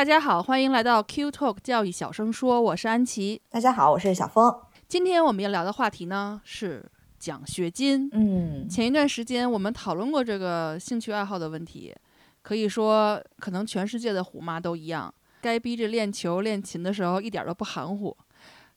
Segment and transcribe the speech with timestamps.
[0.00, 3.38] 大家好，欢迎来到 Q Talk 教育小声说，我是安琪。
[3.50, 4.50] 大家好，我是小峰。
[4.88, 8.08] 今天我们要聊的话题呢是奖学金。
[8.12, 11.94] 嗯，前一段时间我们讨论过这个兴趣爱好的问题，
[12.40, 18.16] 可以说可能全世界的虎妈都一样，该逼着练球练琴的时候一点都不含糊，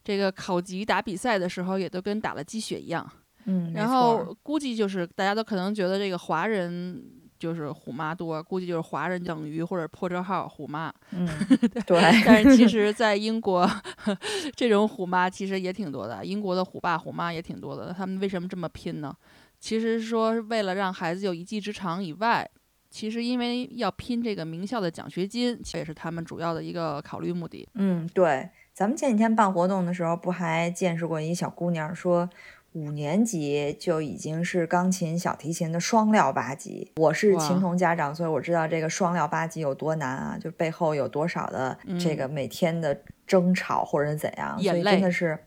[0.04, 3.10] 这个考级打比赛的时候也都跟打了鸡血一样。
[3.46, 7.02] 嗯，然后估计就是大家都可能觉得这个华人。
[7.44, 10.90] 就是虎妈多，估计就是华人等于或者破折号虎妈。
[11.12, 11.28] 嗯，
[11.86, 12.02] 对。
[12.26, 13.70] 但是其实，在英国，
[14.56, 16.24] 这种虎妈其实也挺多的。
[16.26, 17.92] 英国的虎爸虎妈也挺多的。
[17.92, 19.14] 他们为什么这么拼呢？
[19.60, 22.50] 其实说为了让孩子有一技之长以外，
[22.90, 27.68] 其实因为要拼这个名校的奖学金，这也是他们主要的一个考虑目的。
[27.74, 28.50] 嗯，对。
[28.74, 32.30] 咱们前几天办活动的时候，不还见识过一小姑娘说。
[32.74, 36.92] 五年级就已经是钢琴、小提琴的双料八级。
[36.96, 40.38] 我是琴童家长，所以我知道这个双料八级有多难啊！
[40.42, 45.38] 就背后有多少的这个每天的争吵或者怎样，所以真的是，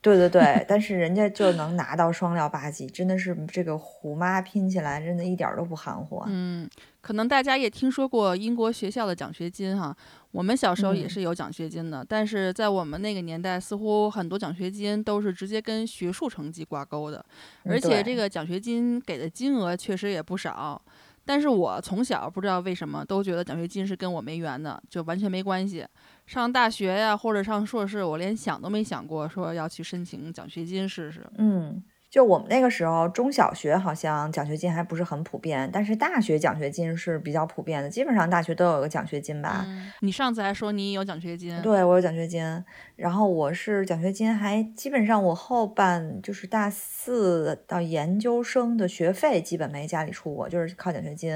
[0.00, 0.64] 对对对。
[0.66, 6.24] 但是人家就能拿到双料八级，真的是这个虎妈拼起来，真的一点都不含糊。
[6.26, 6.66] 嗯，
[7.02, 9.94] 可能大家也听说过英国学校的奖学金哈。
[10.32, 17.24] 我们小时候也是有奖学金的，但是在我们那个年代，似乎很多奖学金都是直接跟学术成绩挂钩的，
[17.64, 20.80] 而且这个奖学金给的金额确实也不少。
[21.24, 25.86] 但是我从小不知道为什么都觉得奖学金是跟我没缘的，就完全没关系。
[26.26, 31.24] 上大学呀，或者上硕士，我连想都没想过说要去申请奖学金试试。
[31.38, 31.80] 嗯。
[32.12, 39.66] 就我们那个时候，中小学好像奖学金还不是很普遍，但是大学奖学金是比较普遍的，基本上大学都有个奖学金吧。
[40.00, 42.62] 你上次还说你有奖学金，对我有奖学金，
[42.96, 51.32] 然后我是奖学金还基本上我后半就是大四到研究生的学费基本没家里出过，就是靠奖学金。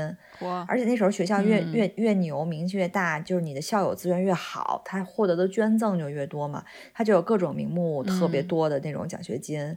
[0.68, 6.62] 而且那时候学校越越越牛，名气越大，就是你的校友资源越好，他获得的捐赠就越多嘛，
[6.92, 9.74] 他就有各种名目特别多的那种奖学金。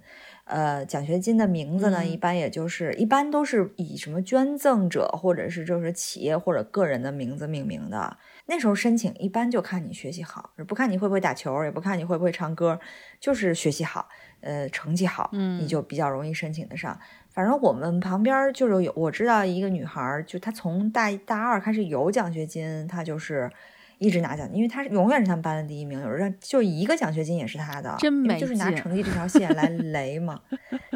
[0.49, 8.17] 呃，奖学金的名字呢，一般也就是一般都是以什么捐赠者或者是就是企业或者个人的名字命名的。
[8.47, 12.79] 那时候申请一般就看你学习好，不看你会不会打球，也不看你会不会唱歌，
[13.19, 14.09] 就是学习好，
[14.41, 16.99] 呃，成绩好，你就比较容易申请得上。
[17.29, 23.49] 反正我们旁边就是有我知道一个女孩，就她从大一大二开始有奖学金，她就是。
[23.99, 30.39] 一直拿奖，因为他是永远是他们班的第一名，有人就一个奖学金也是他的，真没就是拿成绩这条线来雷嘛，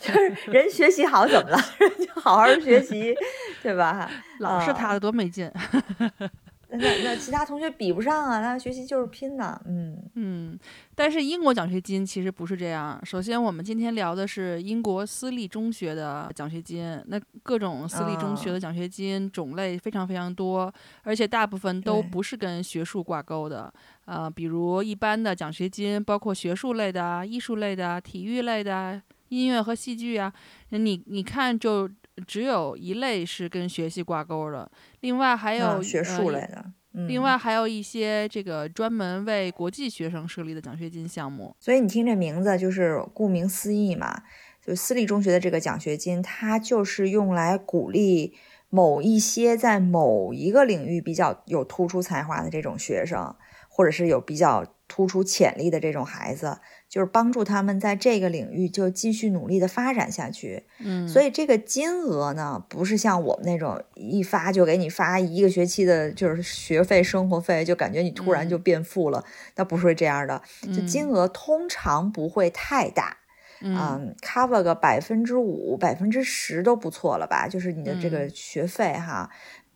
[0.00, 3.14] 就是人学习好怎么了，人 就好好学习，
[3.62, 4.10] 对吧？
[4.40, 5.50] 老是他的多没劲。
[6.76, 10.58] 那那其他同学比不上啊，他学习就是拼的，嗯嗯。
[10.94, 12.98] 但是英国奖学金其实不是这样。
[13.04, 17.02] 首先，我们今天聊的是英国私立中学的奖学金。
[17.06, 20.72] 那各种私立中学的奖学金种类非常非常多，
[21.02, 23.72] 而且大部分都不是跟学术挂钩的。
[24.06, 30.32] 呃，比如一般的奖学金，包括学术类的、艺术类的、体育类的、音乐和戏剧啊。
[30.70, 31.88] 你你看就。
[32.26, 36.64] 只有一类是跟学习挂钩的，另外还有学术类的，
[37.06, 41.54] 另外还有一些这个专门为国际学生设立的奖学金项目。
[41.60, 44.22] 所以你听这名字就是顾名思义嘛，
[44.64, 48.34] 就私立中学的这个奖学金，它就是用来鼓励
[48.70, 53.36] 某一些在某一个领域比较有突出才华的这种学生，
[53.68, 56.58] 或者是有比较突出潜力的这种孩子。
[56.88, 69.24] 就是帮助他们在这个领域就继续努力的发展下去，嗯，所以这个金额呢，不是像我们那种一发就给你发一个学期的，就是学费、生活费，就感觉你突然就变富了，
[69.56, 70.40] 那不是这样的。
[70.62, 73.16] 就金额通常不会太大，
[73.60, 77.48] 嗯，cover 个百分之五、百分之十都不错了吧？
[77.48, 79.28] 就是你的这个学费哈，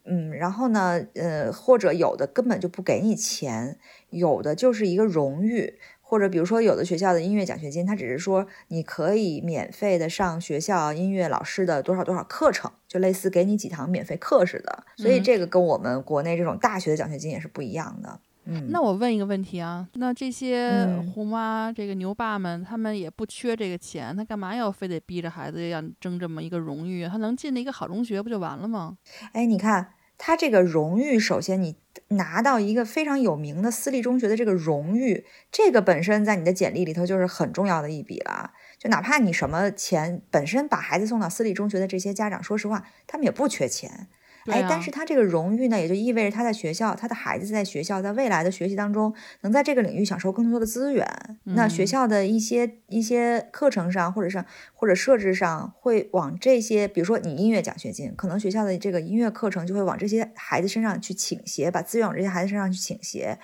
[0.04, 3.78] 嗯，然后呢，呃，或者有的根本就不给你钱，
[4.10, 5.74] 有的就是一个荣誉。
[6.10, 14.84] 或者比如说，有的学校的音乐奖学金，它只是说你可以免费的上学校音乐老师的多少多少课程，就类似给你几堂免费课似的。
[14.96, 18.18] 所以这个跟我们国内这种大学的奖学金也是不一样的。
[18.46, 20.84] 嗯，那我问一个问题啊，那这些
[21.14, 27.06] 虎妈这个牛爸们，他们也不缺这个钱，他干嘛要非得逼着孩子要争这么一个荣誉？
[27.06, 28.98] 他能进那一个好中学不就完了吗？
[29.32, 29.92] 哎，你看。
[30.22, 31.76] 他这个荣誉，首先你
[32.08, 38.52] 拿到一个非常有名的私立中学的这个荣誉，这个本身在你的简历里头就是很重要的一笔了。
[38.78, 44.08] 就哪怕你什么钱，本身把孩子送到私立中学的这些家长，说实话，他们也不缺钱。
[44.46, 51.06] 哎，但是他这个荣誉呢，也就意味着他在学校，他的孩子在学校，在未来的学习当中，能在这个领域享受更多的资源。
[51.44, 63.38] 那学校的一些一些课程上，或者是或者设置上，会往这些，比如说你音乐奖学金，可能学校的这个音乐课程就会往这些孩子身上去倾斜，把资源往这些孩子身上去倾斜。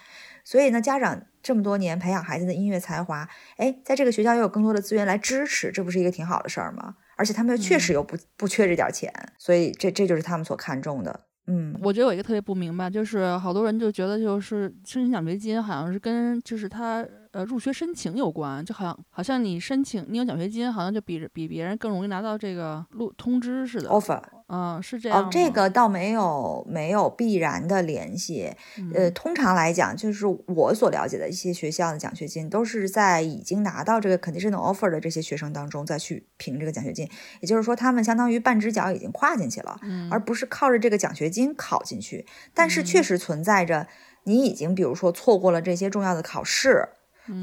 [0.44, 6.94] 所以呢，家长这么多年培养孩子的音乐才华，哎，在这个学校又有更多的资源来支持，这不是一个挺好的事儿吗？
[7.16, 11.20] 而且他们确实又不不缺这点钱，所以这这就是他们所看重的。
[11.48, 24.22] 嗯，我觉得有一个特别不明白，就是好多人就觉得就是申请奖学金好像是跟就是他呃入学申请有关，就好像好像你申请你有奖学金，好像就比比别人更容易拿到这个录通知似的 offer。
[24.48, 25.22] 嗯，是这样。
[25.22, 28.50] 哦，这个倒没有没有必然的联系。
[28.94, 37.06] 呃，通常来讲，就是我所了解的一些学校的奖学金，都是在已经拿到这个 conditional offer 的这些学生当中再去评这个奖学金。
[37.40, 39.78] 也就是说，他们相当于半只脚已经跨进去了，
[40.10, 42.24] 而不是靠着这个奖学金考进去。
[42.54, 43.88] 但是确实存在着，
[44.22, 46.88] 你已经比如说错过了这些重要的考试，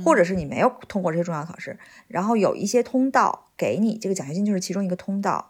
[0.03, 1.77] 或者是你没有通过这些重要考试，
[2.07, 5.49] 然后有一些通道给你这个奖学金，就是其中一个通道。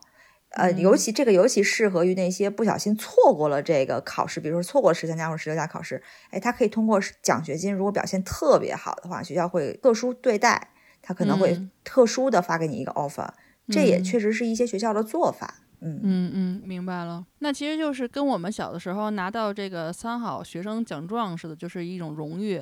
[0.55, 10.69] 呃，尤其这个尤其适合于那些不小心错过了这个考试，比如说错过了十三加或者十六加考试，哎，他可以通过奖学金，如果表现特别好的话，学校会特殊对待，
[11.01, 13.27] 他可能会特殊的发给你一个 offer，
[13.69, 15.55] 这也确实是一些学校的做法。
[15.81, 17.25] 嗯嗯嗯，明白了。
[17.39, 22.61] 那其实就是跟我们小的时候拿到这个三好学生奖状似的，就是一种荣誉。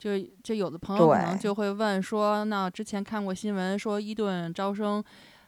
[0.00, 5.04] 就就有的朋友可能就会问说，那之前看过新闻说伊顿招生。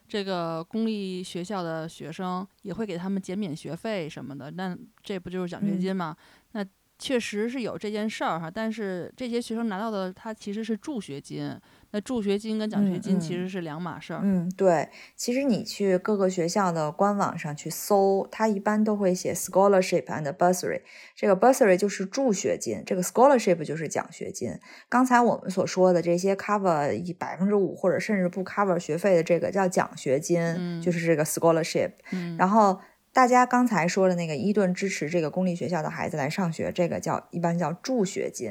[0.08, 6.14] 这个公立学校的学生也会给他们减免学费什么的，那这不就是奖学金吗？
[6.50, 6.62] 那
[6.98, 11.58] 确实是有这件事儿哈，但是这些学生拿到的他其实是助学金。
[11.92, 14.20] 那助学金跟奖学金其实是两码事儿。
[14.24, 20.80] 嗯，对，其实你去各个学校的官网上去搜，它一般都会写 scholarship and bursary。
[21.14, 24.50] 这个 bursary 就是助学金，这个 scholarship 就是奖学金。
[24.88, 31.92] 刚才我们所说的这些 cover 一百分之五或者甚至不 cover 学费的这个叫奖学金，就是这个 scholarship。
[32.38, 32.80] 然后。
[33.12, 38.50] 大家刚才说的那个伊顿支持这个公立学校的孩子来上学，这个叫一般叫助学金，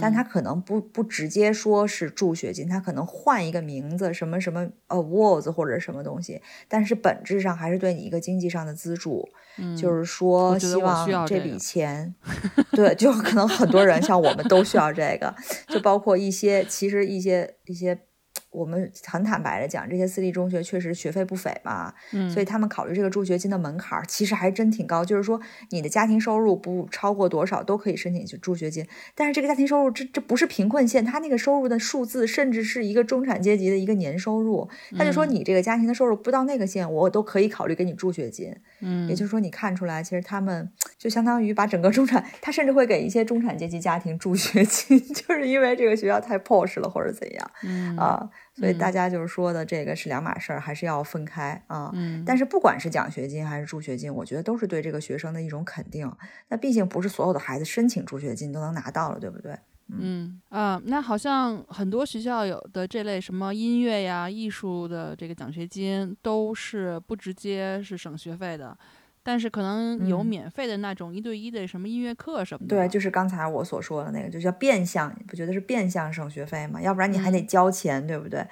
[0.00, 9.26] 但他可能不不直接说是助学金，他可能换一个名字，什么什么 awards 或者什么东西，但是本质上还是对你一个经济上的资助，
[9.80, 12.14] 就是说希望这笔钱，
[12.72, 15.34] 对，就可能很多人像我们都需要这个，
[15.68, 17.98] 就包括一些其实一些一些。
[18.52, 25.40] 我们很坦白的讲，这些私立中学确实学费不菲嘛，嗯，所以他们考虑这个助学金的门槛其实还真挺高，就是说
[25.70, 28.86] 你的家庭收入不超过多少都可以申请去助学金。
[29.14, 34.68] 但是这个家庭收入这这不是贫困线，他那个收入的数字甚至是一个中产阶级的一个年收入。
[34.96, 38.54] 他就说你这个家庭的收入不到那个线，我都可以考虑给你助学金。
[38.80, 47.50] 嗯，也就是说你看出来，其实他们就相当于把整个中产，他甚至会给一些中产阶级家庭助学金， 就是因为这个学校太 posh 了或者怎样。
[47.62, 48.28] 嗯啊。
[48.54, 51.90] 所以大家就是说的这个是两码事儿，还是要分开啊。
[51.94, 52.22] 嗯。
[52.24, 56.10] 但是不管是奖学金还是助学金，我觉得都是对这个学生的一种肯定。
[56.48, 59.56] 那毕竟不是所有的孩子申请助学金都能拿到了，对不对？
[59.94, 68.76] 嗯啊，那好像很多学校有的这类什么音乐呀、艺术的这个奖学金，都是不直接是省学费的。
[69.22, 76.80] 但是可能有免费的那种一对一的什么音乐课什么的，对，就是刚才我所说的那个，就叫变相，不觉得是变相省学费吗？
[76.80, 78.46] 要不然你还得交钱，对不对？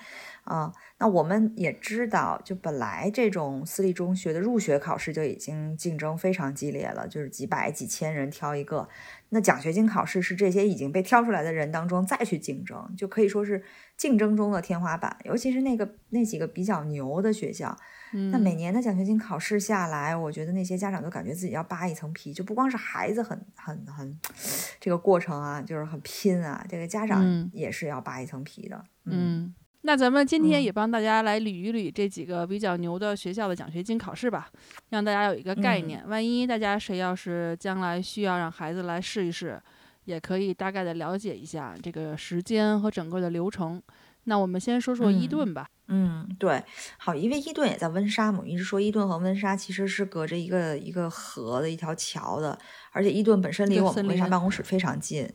[0.44, 8.88] 啊，那我们也知道，就本来这种私立中学的入学考试就已经竞争非常激烈了，就是几百几千人挑一个，
[9.30, 13.62] 那奖学金考试是这些已经被挑出来的人当中再去竞争，就可以说是
[13.96, 17.76] 竞争中的天花板，尤其是那个那几个比较牛的学校。
[18.32, 24.18] 那每年的奖学金考试下来，我觉得那些家长都感觉自己要扒一层皮，就不光是孩子很很很
[24.80, 28.84] 这个过程啊，就是很拼啊，这个家长也是要扒一层皮的。
[29.04, 34.50] 嗯，那咱们今天也帮大家来捋一捋这几个比较牛的学校的奖学金考试吧，
[34.90, 36.06] 让大家有一个概念。
[36.06, 39.60] 万一大家谁要是将来需要让孩子来试一试，
[40.04, 43.82] 也可以大概的了解一下这个时间和整个的流程。
[44.24, 45.66] 那我们先说说伊顿吧。
[45.88, 46.62] 嗯，对，
[46.98, 52.56] 好，因为伊顿也在温莎嘛，一直说伊顿和温莎其实是隔着一个一个河的一条桥的，
[52.92, 55.28] 而且伊顿本身离我们温莎办公室非常近，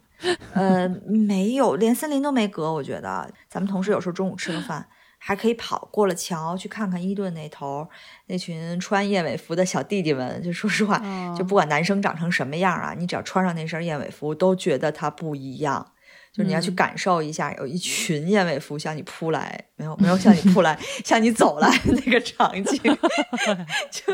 [0.54, 3.32] 呃，没有，连森林都没隔，我觉得。
[3.50, 4.88] 咱们同事有时候中午吃个饭。
[5.18, 7.88] 还可以跑过了桥去看看伊顿那头
[8.28, 10.40] 那群穿燕尾服的小弟弟们。
[10.44, 11.02] 就说实话，
[11.36, 15.94] 就不管男生长成什么样啊，你只要穿上那身燕尾服，都觉得他不一样。
[16.36, 22.78] 就是你要去感受一下，有一群燕尾服向你扑来，没有没有向你扑来， 向你走来那个场景，
[23.90, 24.14] 就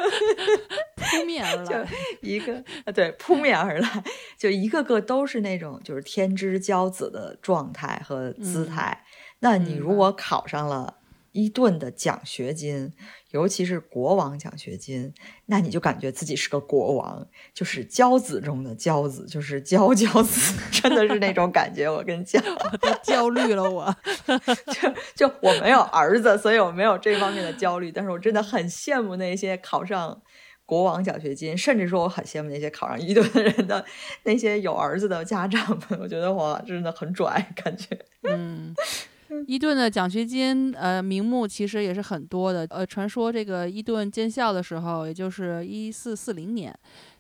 [0.96, 1.90] 扑面而 来，就
[2.22, 2.64] 一个
[2.94, 4.04] 对扑面而来，
[4.38, 9.04] 就一个个都是那种就是天之骄子的状态和姿态。
[9.40, 10.98] 那你如果考上了。
[11.34, 12.92] 伊顿的奖学金，
[13.32, 15.14] 尤其是国王奖学金，
[15.46, 21.90] 那你就感觉自己是个国王，就是骄子中的骄子，就是骄骄子， 真的是那种感觉。
[21.90, 23.96] 我跟你讲，我 都焦虑了， 我
[24.72, 24.94] 就
[25.28, 27.92] 就我没有儿子，所以我没有这方面的焦虑。
[27.92, 30.22] 但是我真的很羡慕那些考上
[30.66, 33.86] 国王奖学金，甚至说我很羡慕那些考上一顿的人的
[34.24, 36.00] 那些有儿子的家长们。
[36.02, 37.88] 我觉得我，真的很拽，感觉
[38.24, 38.74] 嗯。
[39.48, 42.66] 伊顿的奖学金，呃，名目其实也是很多的。
[42.70, 46.74] 呃，传说这个伊顿建校的时候，也就是一四四零年，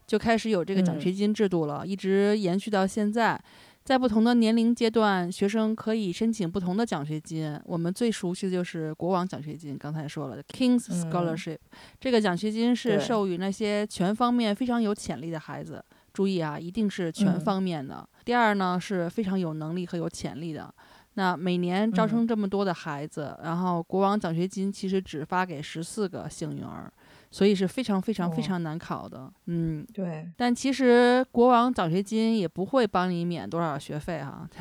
[0.05, 3.41] 就开始有这个奖学金制度了，一直延续到现在。
[3.83, 7.59] 在不同的年龄阶段，学生可以申请不同的奖学金。
[7.65, 11.57] 我们最熟悉的就是国王奖学金，刚才说了，King's Scholarship。
[11.99, 15.83] 这个奖学金是授予那些全方面非常有潜力的孩子。
[16.13, 18.07] 注意啊，一定是全方面的。
[18.23, 20.71] 第二呢，是非常有能力和有潜力的。
[21.15, 26.91] 那每年招生这么多的孩子，然后国王奖学金其实只发给十四个幸运儿，
[27.29, 29.31] 所以是非常非常非常难考的。
[29.47, 30.25] 嗯，对。
[30.37, 34.47] 但其实国王奖学金也不会帮你免多少学费哈，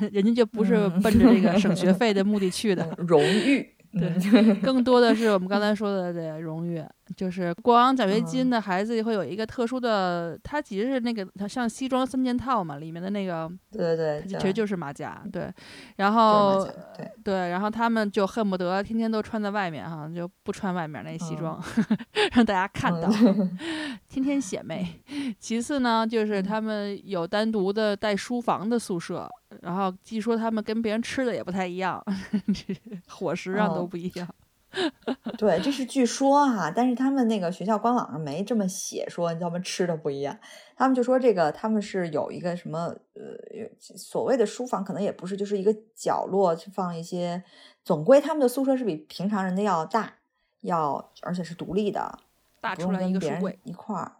[0.00, 2.88] 就人家就不是奔着这个省学 费的目的去的。
[2.98, 6.82] 荣誉，对，更多的是我们刚才说的这荣誉。
[7.16, 15.52] 就是国王奖学金的孩子会有一个特殊的，它其实是那个他像西装三件套嘛，里面的那个，对对对，其实就是马甲，对，
[15.96, 16.64] 然后
[16.96, 21.62] 对对，然后他们就恨不得天天都穿在外面哈，就不穿外面那西装，
[22.32, 23.08] 让大家看到，
[24.08, 24.86] 天天显媚。
[25.38, 29.28] 其次呢，就是他们有单独的带书房的宿舍，
[29.62, 32.02] 然后据说他们跟别人吃的也不太一样，
[33.08, 34.28] 伙食上都不一样。
[35.40, 40.38] 对，这是据说哈，但是他们那个学校官网上没这么写，说他们吃的不一样。
[40.76, 43.26] 他们就说这个他们是有一个什么呃
[43.78, 47.42] 所谓的书房，可能也不是，就是一个角落去放一些。
[47.82, 50.12] 总归他们的宿舍是比平常人的要大，
[50.60, 52.18] 要而且是独立的，
[52.60, 54.12] 大出来一个书柜一块儿。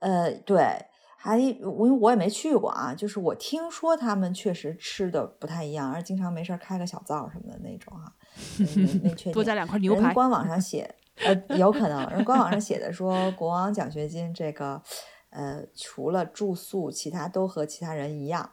[0.00, 0.84] 呃，对。
[1.22, 7.92] 还我因为我也没去过啊，就是我听说他们确实吃的不太一样，而经常没事开个小灶什么的那种
[8.34, 8.64] 哈，
[9.02, 9.32] 没确定。
[9.32, 10.02] 多加两块牛排。
[10.02, 10.94] 人官网上写，
[11.24, 14.82] 呃，有可能人官网上写的说国王奖学金这个，
[15.30, 18.50] 呃，除了住宿，其他都和其他人一样。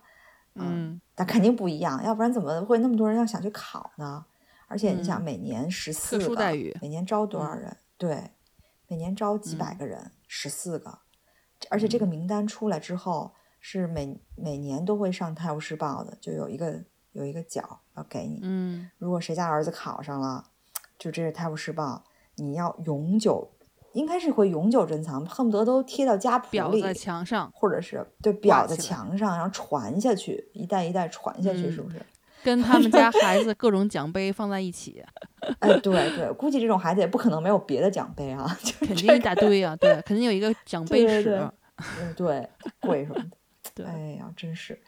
[0.56, 4.26] 嗯，但肯定不一样，要不然怎么会那么多人要想去考呢？
[4.68, 6.46] 而且你想，每年十四个，
[6.82, 7.78] 每年招多少人？
[7.98, 8.32] 对，
[8.88, 11.00] 每年招几百个人，十四个。
[11.70, 16.84] 而且这个名单出来之后，是每每年都会上《泰晤士报》的，就有一个
[17.18, 18.40] 有一个角要给你。
[18.44, 20.46] 嗯，如果谁家儿子考上了，
[21.00, 22.04] 就这是《泰晤士报》，
[22.36, 23.52] 你要永久，
[23.94, 32.00] 应该是会永久珍藏，恨不得都贴到家谱里，在墙上，或者是对裱在墙上，然后传下去，一代一代传下去，是不是？
[32.44, 35.04] 跟他们家 孩子各种奖杯放在一起。
[35.60, 38.46] 哎，对对，估计这种孩子也不可能没有别的奖杯啊，
[38.82, 41.50] 肯定一大堆啊，对，肯定有一个奖杯史。
[42.00, 42.48] 嗯，对，
[42.80, 43.30] 贵什么的，
[43.74, 44.80] 对，哎呀，真是，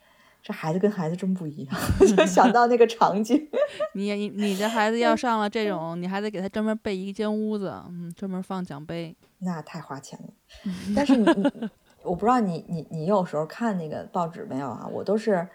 [0.41, 1.75] 这孩子跟孩子真不一样，
[2.15, 3.47] 就想到那个场景。
[3.93, 10.33] 你你你的孩子要上了这种，你还得给他专门备一间屋子，嗯，专门放奖杯，那太花钱了。
[10.95, 11.25] 但是你，
[12.03, 14.87] 我不知道你你你有时候看那个报纸没有啊？
[14.91, 15.47] 我都是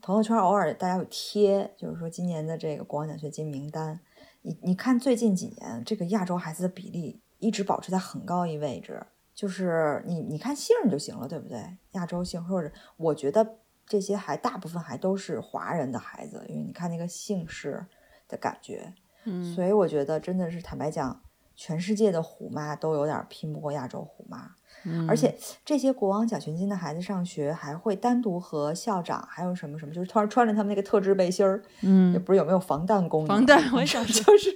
[0.00, 4.00] 朋友圈偶尔大家有贴，就是说今年的这个国王奖学金名单。
[4.42, 9.00] 你你看最近几年这个亚洲孩子的比例一直保持在很高一位置。
[9.32, 11.58] 就是你，你看姓就行了，对不对？
[11.92, 13.56] 亚洲姓，或者我觉得
[13.90, 17.84] 这些还大部分还都是华人的孩子，因为你看那个姓氏
[18.28, 18.94] 的感觉，
[19.24, 21.20] 嗯，所以我觉得真的是坦白讲，
[21.56, 24.52] 全世界的虎妈都有点拼不过亚洲虎妈，
[24.84, 34.06] 嗯，而且这些国王奖学金的孩子上学还会单独和校长还有什么什么，就是突然穿着他们那个特制背心儿，嗯，也不是有没有防弹功能，防弹，我想？
[34.06, 34.54] 就是。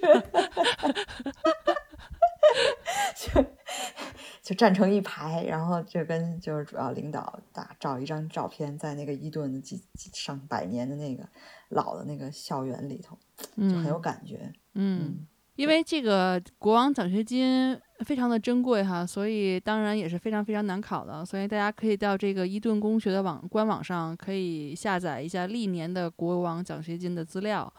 [4.45, 9.81] 就就站成一排，然后就跟就是主要领导打照一张照片，在那个伊顿的几
[10.13, 11.27] 上百年的那个
[11.69, 13.17] 老的那个校园里头，
[13.57, 14.53] 就很有感觉。
[14.75, 15.25] 嗯，
[15.55, 17.75] 因为这个国王奖学金
[18.05, 21.25] 非常的珍贵哈，所以当然也是非常非常难考的。
[21.25, 27.73] 所以大家可以到这个伊顿公学的网官网上，可以下载一下历年的国王奖学金的资料。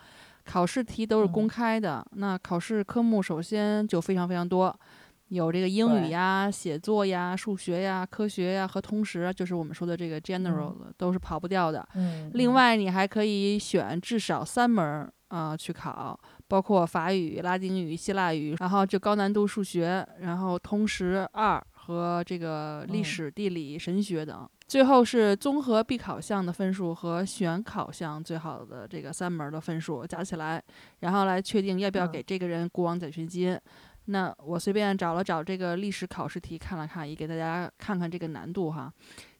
[0.45, 2.05] 考试题都是公开的。
[2.13, 4.77] 那考试科目首先就非常非常多，
[5.29, 11.87] 有这个英语呀、写作呀、数学呀、科学呀和通识，就是我们说的这个 general 都是跑不掉的。
[11.95, 12.31] 嗯。
[12.35, 16.19] 另外，你还可以选至少三门啊去考，
[16.49, 21.63] 包括法语、拉丁语、希腊语，然后就高难度数学，然后通识二。
[21.87, 30.61] 和这个历史、地理、神学等，最后是综合必考项的分数和选考项最好的这个三门的分数加起来，
[30.99, 33.57] 然后来确定要不要给这个人国王奖学金。
[34.07, 38.93] 那我随便找了找这个历史考试题看了看，也给大家看看这个难度哈。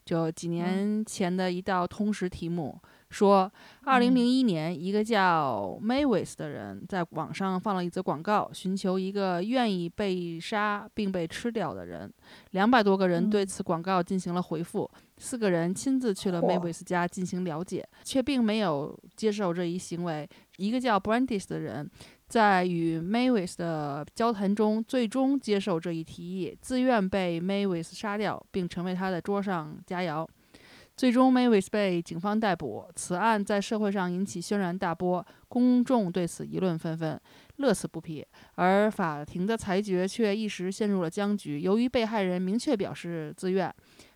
[0.05, 2.79] 就几年前的一道通识题目。
[3.09, 3.49] 说，
[3.85, 12.13] 二零零一年，一个叫 Mavis 的人在网上放了一则广告，寻求一个愿意被杀并被吃掉的人。
[12.51, 20.27] 两百多个人对此广告进行了回复，四个人亲自去了 Mavis 家进行了解，却并没有接受这一行为。
[20.57, 21.89] 一个叫 Brandis 的人
[22.27, 30.27] 在与 Mavis 的交谈中，最终接受这一提议，自愿被 Mavis 杀掉，并成为他的桌上佳肴。
[30.97, 32.83] 最终，Mavis 被警方逮捕。
[32.95, 37.21] 此案在社会上引起轩然大波，公众对此议论纷纷，
[37.57, 38.25] 乐此不疲。
[38.55, 41.61] 而法庭的裁决却一时陷入了僵局。
[41.61, 43.71] 由于被害人明确表示自愿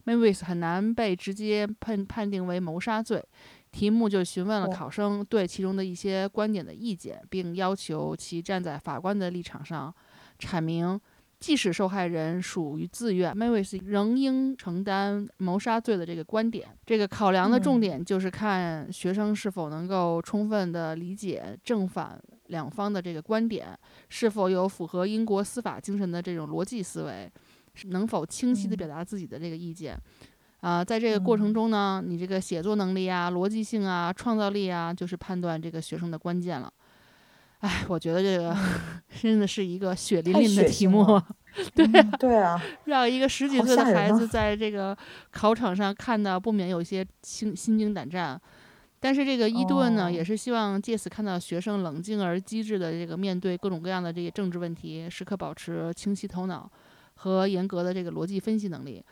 [0.06, 3.24] ，Mavis 很难被直接判判定为谋杀罪。
[3.72, 9.94] 题目就询问了考生对其中的一些观点的意见，并要求其站在法官的立场上
[10.40, 11.00] 阐明。
[11.40, 16.68] 即使受害人属于自愿，Mavis 仍应承担谋杀罪的这个观点。
[16.86, 23.76] 这个考量的重点就是看学生是否能够充分的理解正反两方的这个观点，
[24.08, 27.28] 是否有符合英国司法精神的这种逻辑思维，
[27.86, 29.98] 能否清晰的表达自己的这个意见。
[30.62, 36.72] 啊，在这个过程中呢，你这个写作能力啊、逻辑性啊、创造力啊，就是判断这个学生的关键了。
[37.60, 38.56] 哎，我觉得这个
[39.22, 41.22] 真的是一个血淋淋的题目，
[41.76, 41.86] 对
[42.18, 44.98] 对啊，让一个十几岁的孩子在这个
[45.32, 48.40] 考场上看到，不免有些心心惊胆战。
[49.00, 56.72] 但是这个伊顿呢，也是希望借此看到学生冷静而机智的这个面对各种各样的这些政治问题，时刻保持清晰头脑
[57.16, 59.04] 和严格的这个逻辑分析能力。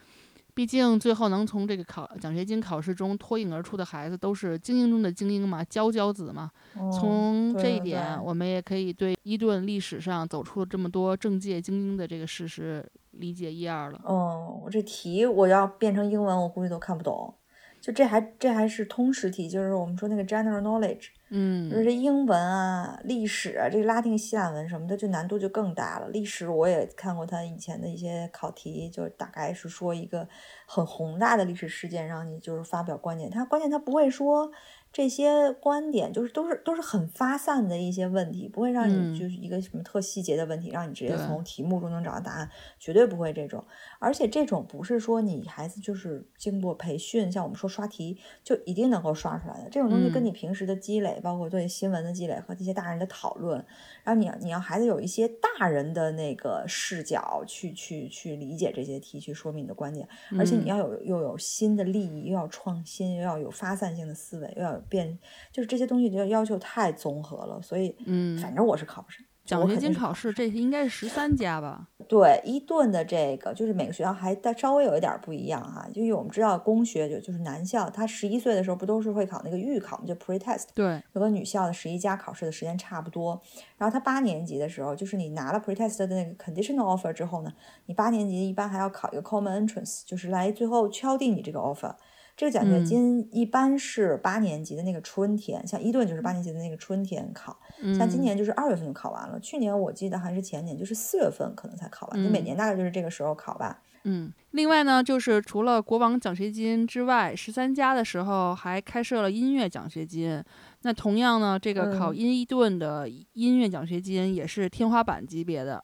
[0.60, 6.52] 毕竟，最后能从这个考奖学金考试中脱颖而出的孩子，都是精英中的精英嘛，佼佼子嘛。
[6.92, 14.02] 从这一点，我们也可以对伊顿历史上走出了这么多政界精英的这个事实理解一二了。
[14.04, 17.34] 哦，我这题我要变成英文，我估计都看不懂。
[17.82, 21.08] 就这还这还是通识题，就是我们说那个 general knowledge。
[21.32, 26.10] 嗯，就是英文啊、历史啊，这个拉丁、希腊文什么的，就难度就更大了。
[26.10, 30.28] 历史我也看过他以前的一些考题，就大概是说一个
[30.66, 33.30] 很宏大的历史事件，让你就是发表观点。
[33.30, 34.52] 他关键他不会说。
[34.92, 43.64] 这些观点就是都是都是很发散的一些问题，不会让你就是一个什么特细节的问题，让你直接从题目中能找到答案，绝对不会这种。
[44.00, 49.70] 而且这种不是说你孩子就是经过培训，像我们说刷题就一定能够刷出来的。
[49.70, 53.64] 这种东西跟你平时的积累，包括对新闻的积累和这些大人的讨论，
[54.04, 60.06] 然后你要你要孩子有一些大人的那个视角去去去理解这些题，去说明你的观点。
[60.38, 64.84] 而且你要有又有新的利益，又要创新，又要有发散性的思维，又要有。
[64.90, 65.20] 变
[65.52, 69.24] 就是这些东西就要求太综合了，所以嗯，反正我是考不上。
[69.50, 71.88] 奖学金考试这应该是十三家吧？
[72.08, 80.06] 对，伊顿的这个就是每个学校还但稍微有一点不一样哈，就因为我们知道公学就就是男校，他十一岁的时候不都是会考那个预考嘛？
[80.06, 80.66] 就 pretest。
[80.76, 83.42] 对，就跟女校的十一家考试的时间差不多。
[83.78, 87.52] 然后他八年级的时候，就是你拿了 pretest 的那个 conditional offer 之后呢，
[87.88, 91.96] 你八年级一般还要考一个 common entrance，就是来最后敲定你这个 offer。
[92.40, 97.60] 这个奖学金一般是八年级的那个春天，像伊顿就是八年级的那个春天考，
[97.98, 99.38] 像今年就是二月份就考完了。
[99.42, 102.24] 去年我记得还是前年，就是四月份可能才考完。
[102.24, 103.82] 就每年大概就是这个时候考吧。
[104.06, 110.42] 嗯，另外呢，就是除了国王奖学金之外，十三加的时候还开设了音乐奖学金。
[110.84, 115.84] 那同样呢，这个考伊顿的音乐奖学金也是天花板级别的。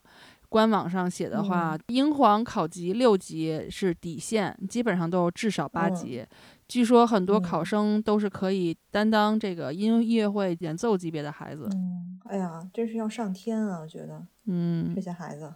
[0.56, 6.26] 官网上写的话，英皇考级六级是底线，基本上都至少八级。
[6.66, 11.68] 据说很多考生都是可以担当这个音乐会演奏级别的孩子。
[11.74, 13.82] 嗯，哎呀，这是要上天啊！
[13.82, 15.54] 我觉得，嗯，这些孩子。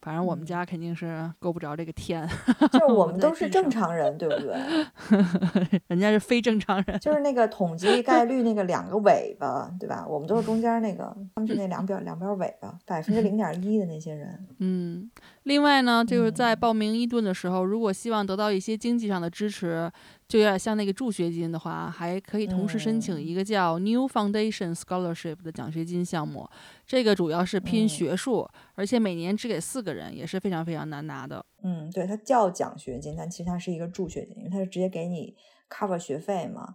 [0.00, 2.26] 反正我们家肯定是够不着这个天，
[2.72, 5.80] 就是我们都是正常人，对不对？
[5.88, 10.06] 人家是非正常人，就是那个统计概率那个两个尾巴，对吧？
[10.08, 14.46] 我们都是中间那个，他们是那两边两边尾巴，百分之零点一的那些人。
[14.58, 15.10] 嗯。
[15.48, 19.90] 另外呢，就是在报名伊顿的时候，如果希望得到一些经济上的支持，
[20.28, 26.46] 就有点像那个助学金的话，还可以同时申请一个叫 New Foundation Scholarship 的奖学金项目。
[26.86, 31.42] 这个主要是拼学术，而且每年只给四个人，也是非常非常难拿的。
[31.62, 35.34] 嗯，对，它叫奖学金，但其实它是一个助学金，因为它是直接给你
[35.70, 36.74] cover 学费嘛。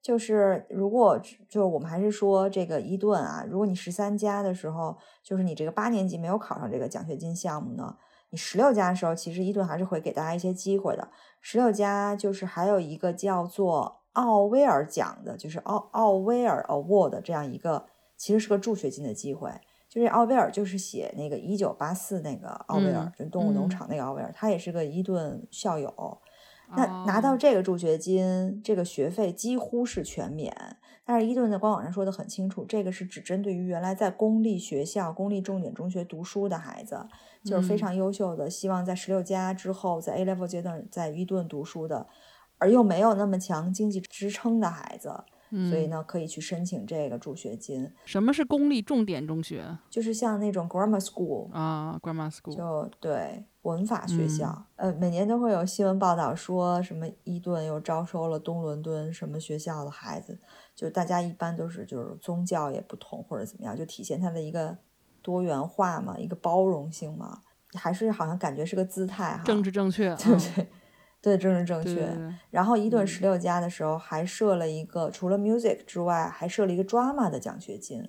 [0.00, 7.94] 就是如果就是我们还是说这个伊顿啊，如果你十三加的时候，就是你这个八年级没有考上这个奖学金项目呢？
[8.34, 11.08] 你十六加的时候，其实伊顿还是会给大家一些机会的。
[11.40, 19.52] 十六加就是还有一个叫做奥威尔奖的，就是奥奥威尔 Award 这样一个，其实是个助学金的机会。
[19.88, 26.18] 就是奥威尔就是写那个一九八四那个奥威尔，就动物农场那个奥威尔，他也是个伊顿校友。
[26.76, 30.52] 那拿到这个助学金，这个学费几乎是全免。
[31.04, 37.06] 但是伊顿在官网上说的很清楚，这个是只针对于原来在公立学校、公立重点中学读书的孩子，
[37.44, 42.06] 就是非常优秀的，希望在十六加之后在 A level 阶段在伊顿读书的，
[42.58, 45.24] 而又没有那么强经济支撑的孩子。
[45.70, 47.88] 所以呢，可以去申请这个助学金。
[48.04, 49.78] 什么是公立重点中学？
[49.88, 54.66] 就是像那种 grammar school 啊，grammar school，就对文法学校。
[54.74, 60.40] 呃，每年都会有新闻报道说什么伊顿又招收了东伦敦什么学校的孩子，
[60.74, 64.76] 就大家一般都是就是宗教也不同或者怎么样，就体现它的一个
[65.22, 67.40] 多元化嘛，一个包容性嘛，
[67.74, 70.66] 还是好像感觉是个姿态哈，政治正确，对不对？
[71.22, 72.06] 对，政治正确。
[72.50, 78.04] 然后伊顿十六加的时候还设了一个，除了 music 之外，还设了一个 drama 的奖学金，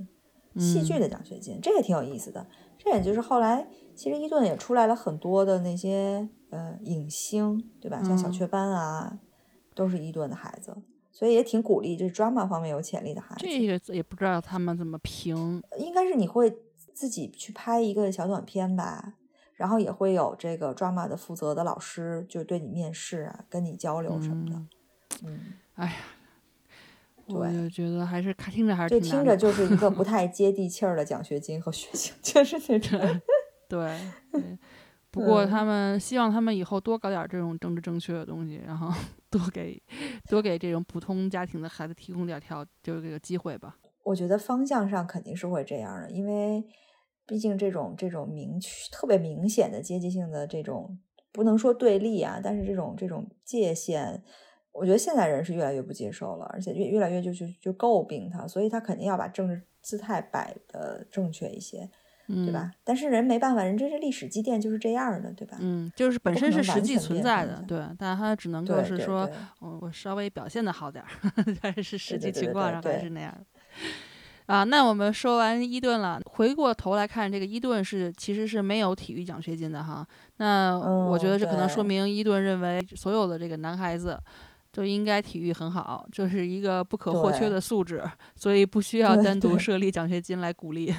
[0.57, 2.45] 戏剧的奖学金，这也挺有意思的。
[2.77, 8.03] 这也就是后来其实伊顿也出来了很多的那些呃影星，对吧？
[8.03, 9.17] 像小雀斑啊，
[9.73, 10.75] 都是伊顿的孩子，
[11.15, 13.45] 所以也挺鼓励，就是 drama 方面有潜力的孩子。
[13.47, 16.53] 这个也不知道他们怎么评，应该是你会
[16.93, 19.13] 自己去拍一个小短片吧。
[19.53, 24.61] 然后也会有这个 drama 的负责的老师，就对你面试啊，跟你交流什么的。
[25.23, 25.93] 嗯，哎呀，
[27.27, 32.99] 我就觉得还是听着还是就听着就是一个不 太接地气儿的奖学金和学校， 就是那种。
[33.69, 33.97] 对，
[35.09, 38.93] 不过他们希望他们以后多搞点这种政治正确的东西，然后
[39.37, 39.81] 多给
[40.29, 43.77] 多给这种普通家庭的孩子提供点条，就是这个机会吧。
[44.03, 46.63] 我觉得方向上肯定是会这样的，因为。
[47.27, 50.99] 毕竟这种这种明确、特别明显的阶级性的这种
[51.31, 54.21] 不能说对立啊，但是这种这种界限，
[54.71, 61.89] 我觉得现在人是越来越不接受了，而且越越来越就就就诟病他，所以他肯定要把政治姿态摆的正确一些，
[62.27, 62.71] 对吧？
[62.83, 65.57] 但是人没办法，人这是历史积淀就是这样的，对吧？
[65.59, 71.09] 嗯，就是本身是实际存在的，对，但他只能够是说，我稍微表现的好点儿，
[71.61, 73.35] 但是实际情况上还是那样。
[74.47, 80.05] 啊，那我们说完伊顿了，回过头来看这个伊顿是其实是没有体育奖学金的哈。
[80.37, 84.19] 那我觉得这可能说明伊顿认为所有的这个男孩子
[84.71, 88.03] 都应该体育很好，这是一个不可或缺的素质，
[88.35, 90.93] 所以不需要单独设立奖学金来鼓励。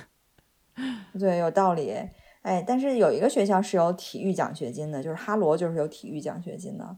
[1.18, 1.94] 对，有道理。
[2.42, 6.96] 哎，但是有一个学校是有体育奖学金的，就是哈罗就是有体育奖学金的。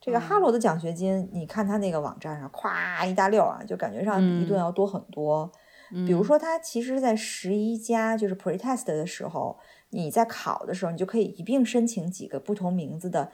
[0.00, 5.50] 这个哈罗的奖学金，你看他那个网站上，咵一大溜啊，就感觉上比一顿要多很多。
[5.90, 9.56] 比如说，他其实，在十一加就是 pretest 的时候，
[9.90, 13.32] 你在考的时候，你就可以一并申请几个不同名字的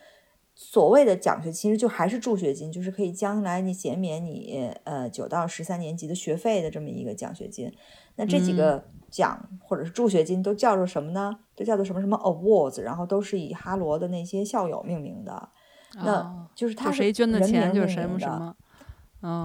[0.54, 7.72] 所谓的奖学金，其实就还是助学金，就是可以将来你减免你呃九到十三年级的学费的这么一个奖学金。
[8.16, 11.36] 那这几个奖或者是助学金都叫做什么呢？
[11.56, 15.48] 都叫做什么什么 awards，然后都是以哈罗的那些校友命名的。
[15.96, 18.54] 那就是他谁捐的钱就是什么什么。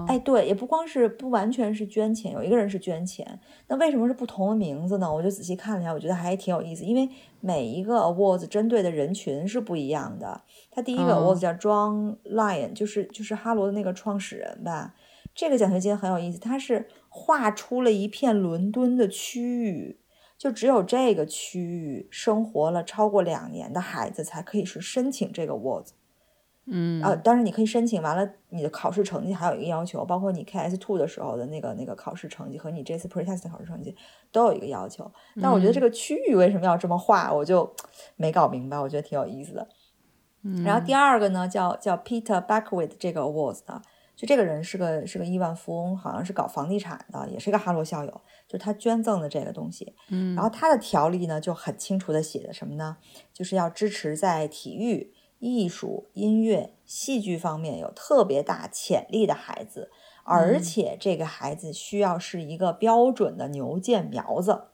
[0.07, 3.39] 哎，对，也不光是不完全是捐钱，有一个人是捐钱。
[3.67, 5.13] 那为什么是不同的名字呢？
[5.13, 7.07] 我就仔细看了一下，我觉得还挺有意思，因为
[7.39, 10.41] 每一个 awards 针对的人群是不一样的。
[10.69, 14.95] 他第一个 awards 叫 John Lyon，就是就是哈罗的那个创始人吧。
[15.33, 19.99] 这个奖学金很有意思，它是画出了一片伦敦的区域，
[20.37, 25.91] 就只有这个区域生活了超过两年的孩子才可以是申请这个 awards。
[26.71, 33.95] 嗯啊，当然你可以申请完了，你的考试成绩还有一个要求，包括你 KS two 的时候的那个那个考试成绩和你这次 pretest 考试成绩
[34.31, 35.11] 都有一个要求。
[35.41, 37.73] 但我觉得这个区域为什么要这么画，我就
[38.17, 39.67] 没搞明白，我觉得挺有意思的。
[40.43, 43.81] 嗯然后第二个呢，叫叫 Peter Backwith 这个 awards 的，
[44.15, 49.95] 就这个人是个是个亿万富翁，好像是搞房地产的，也是一个哈罗校友，就是他捐赠的这个东西。
[50.09, 52.97] 嗯，然后他的条例呢就很清楚的写的什么呢？
[53.33, 55.11] 就是要支持在体育。
[55.39, 59.89] 艺术、音乐、戏剧方面有特别大潜力的孩子，
[60.23, 64.65] 而且这个孩子需要是一个标准的牛剑苗子，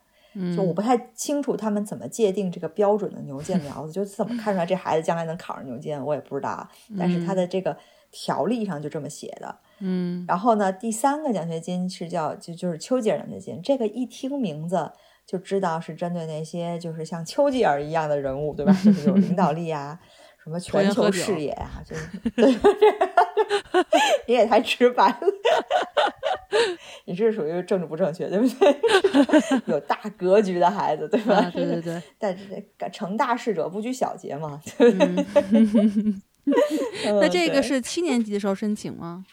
[0.55, 6.67] 就我不太清楚他们怎么界定这个标准的牛剑苗子，就怎么看出来这孩子将来能考上牛剑，我也不知道。
[6.97, 7.77] 但是他的这个
[8.11, 9.55] 条例上就这么写的。
[9.79, 10.25] 嗯。
[10.27, 14.91] 然后呢，第三个奖学金是叫就就是丘吉尔奖学金，这个一听名字
[15.25, 18.73] 就知道是针对那些就是像丘吉尔一样的人物，对吧？
[18.83, 19.99] 就是有领导力啊。
[20.45, 21.81] 什么全球视野啊？
[21.83, 22.07] 就是，
[24.27, 25.17] 你也太直白了。
[27.05, 28.75] 你这是属于政治不正确，对不对？
[29.65, 31.49] 有大格局的孩子，对吧？
[31.51, 31.99] 对对对。
[32.19, 36.13] 但是成大事者不拘小节嘛，对不对？
[37.19, 39.25] 那这个是七年级的时候申请吗？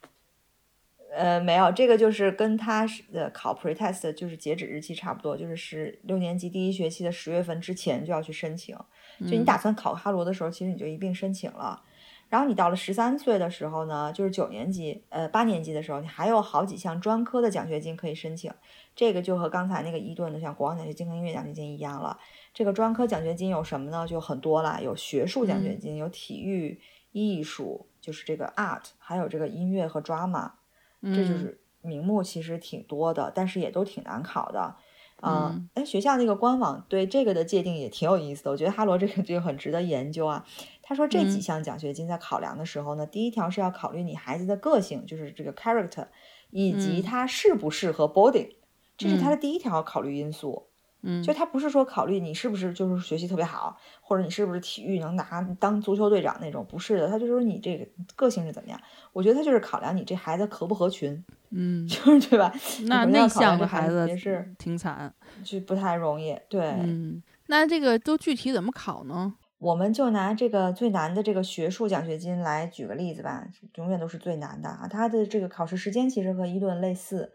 [1.15, 8.75] 呃，没有，这个就是跟他呃考 pretest 就是截止日期差不多，就是十六年级第一学期的十月份之前就要去申请。
[9.21, 11.83] 就你打算考哈罗的时候，其实你就一并申请了。
[12.31, 18.51] 然后你到了十三岁的时候呢，就是九年级，呃，八年级的时候，你还有好几项专科的奖学金可以申请。
[18.97, 22.19] 这个就和刚才那个伊顿的像国王奖学金和音乐奖学金一样了。
[22.55, 24.07] 这个专科奖学金有什么呢？
[24.09, 26.81] 就很多了，有学术奖学金，有体育、
[27.13, 30.53] 艺术，就是这个 art，还有这个音乐和 drama。
[31.03, 34.77] 这就是名目其实挺多的，但是也都挺难考的。
[35.25, 40.45] 嗯，哎，学校那个官网对这个的界定也挺有意思的，我觉得哈罗这个就很值得研究啊。
[40.83, 46.09] 他说这几项奖学金在考量的时候呢，第一条是要考虑你孩子的个性，就是这个 character，
[46.51, 48.49] 以及他适不适合 boarding，
[48.97, 50.72] 这是他的第一条考虑因素。
[51.03, 58.81] 嗯，就他不是说考虑你是不是就是学习特别好，或者你是不是体育能拿当足球队长那种，不是的，他就说你这个个性是怎么样。
[59.13, 62.53] 我觉得他就是考量你这孩子合不合群，嗯， 就是对吧？
[62.87, 65.13] 那内向的孩子也是挺惨，
[65.45, 66.39] 就不太容易。
[66.49, 69.35] 对，嗯，那这个都具体怎么考呢？
[69.59, 74.89] 我们就拿这个最难的这个学术奖学金来举个例子吧，永远都是最难的啊。
[74.89, 77.33] 他的这个考试时间其实和伊顿类似。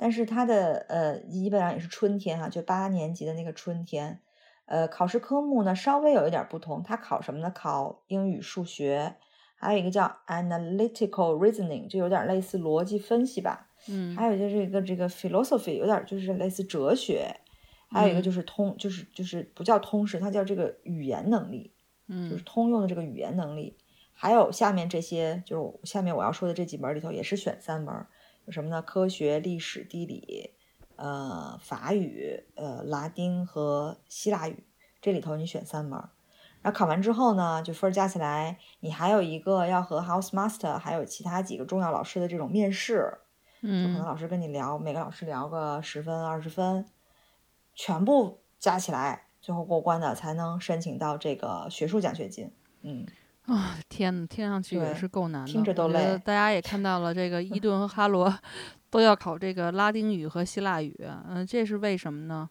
[0.00, 4.18] 但是它的呃，基本上也是春天哈，就八年级的那个春天，
[4.64, 7.50] 呃，考试科目呢稍微有一点不同，它考什么呢？
[7.50, 9.16] 考英语、数学，
[9.56, 13.68] 还有一个叫 analytical reasoning，就有点类似逻辑分析吧。
[13.90, 17.36] 嗯，还有就是一个这个 philosophy，有点就是类似哲学，
[17.90, 21.74] 还有一个就是通，就是就是不叫通识，它叫这个语言能力，
[22.08, 23.76] 嗯，就是通用的这个语言能力。
[24.14, 27.94] 还有下面这些，就是下面我要说的这几门里头也是选三门。
[28.50, 28.82] 什么呢？
[28.82, 30.54] 科学、历史、地理，
[30.96, 34.64] 呃，法语，呃，拉丁和希腊语，
[35.00, 35.98] 这里头你选三门。
[36.62, 43.18] 然后考完之后呢，就分加起来，你还有一个要和 House Master 还有其他几个重要老师的这种面试，
[43.62, 46.86] 嗯，就可能老师跟你聊，每个老师聊个十分、二十分，
[47.74, 52.52] 全部加起来，最后过关的才能申请到这个学术奖学金。
[52.82, 53.06] 嗯。
[53.50, 55.52] 啊天呐，听上去也是够难的。
[55.52, 56.16] 听着都累。
[56.24, 58.32] 大家也看到了，这个伊顿和哈罗
[58.90, 60.94] 都要考这个拉丁语和希腊语。
[61.28, 62.48] 嗯，这是为什么呢？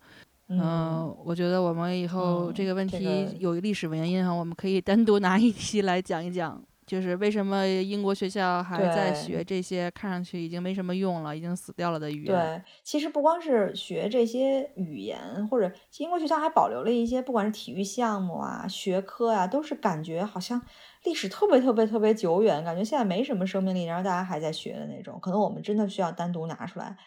[0.50, 6.62] 嗯，我觉得我们以后这个问题有历史原因哈，我们可以单独拿一期来讲一讲。
[6.90, 12.36] 就是为什么英国学校还在学这些看上去已经没什么用了、已经死掉了的语言？
[12.36, 20.60] 对，其实不光是学这些语言，或者英国学校还保留了一些，不管是体育项目啊、学科啊，都是感觉好像
[21.04, 25.20] 历史特别特别特别久远，感觉现在没什么生命力，然后大家还在学的那种。
[25.22, 26.98] 可能我们真的需要单独拿出来。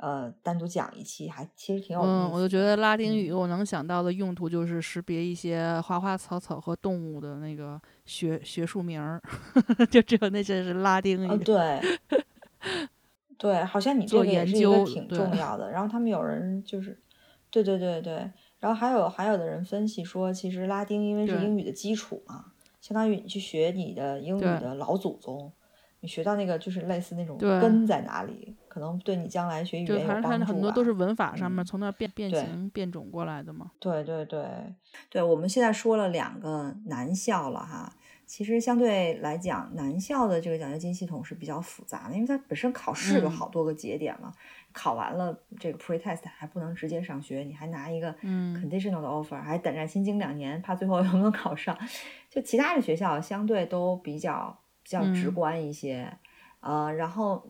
[0.00, 2.08] 呃，单独讲一期还其实挺有意思。
[2.08, 9.20] 嗯，我就觉得拉丁语，我能想到的用途就是识别一些花花草草和动物的那个学学术名儿，
[9.90, 11.44] 就只有那些是拉丁语。
[11.44, 11.80] 对，
[13.36, 15.70] 对，好像你这个也是一个挺重要的。
[15.70, 16.98] 然后他们有人就是，
[17.50, 22.46] 对对对对，然后还有还有的人分析说，其实拉丁因为是英语的基础嘛，
[22.80, 25.52] 相当于你去学你的英语的老祖宗。
[26.02, 30.46] 你学到那个就是类似那种根在哪里，可能对你将来学语言有帮助啊。
[30.46, 33.72] 很多都是文法上面从那变变形变种过来的嘛。
[33.80, 34.46] 对对对
[35.10, 37.92] 对，我们现在说了两个男校了哈，
[38.24, 44.32] 其实相对来讲，南校的这个奖学金系统是比较复杂的，因为它本身考试有好多个节点嘛，
[44.72, 51.76] 考完了这个 pretest 还不能直接上学，你还拿一个 conditional 的 offer，还胆战心惊两年，怕最后能不能考上。
[52.30, 54.56] 就其他的学校相对都比较。
[54.82, 56.10] 比较直观一些，
[56.60, 57.46] 呃，然后